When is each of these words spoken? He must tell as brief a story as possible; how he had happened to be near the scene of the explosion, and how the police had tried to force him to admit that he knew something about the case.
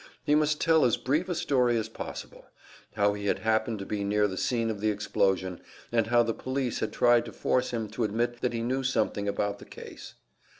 He 0.23 0.33
must 0.33 0.59
tell 0.59 0.83
as 0.83 0.97
brief 0.97 1.29
a 1.29 1.35
story 1.35 1.77
as 1.77 1.87
possible; 1.87 2.45
how 2.95 3.13
he 3.13 3.27
had 3.27 3.37
happened 3.37 3.77
to 3.77 3.85
be 3.85 4.03
near 4.03 4.27
the 4.27 4.35
scene 4.35 4.71
of 4.71 4.81
the 4.81 4.89
explosion, 4.89 5.61
and 5.91 6.07
how 6.07 6.23
the 6.23 6.33
police 6.33 6.79
had 6.79 6.91
tried 6.91 7.23
to 7.25 7.31
force 7.31 7.69
him 7.69 7.87
to 7.89 8.03
admit 8.03 8.41
that 8.41 8.53
he 8.53 8.63
knew 8.63 8.81
something 8.83 9.27
about 9.27 9.59
the 9.59 9.65
case. 9.65 10.15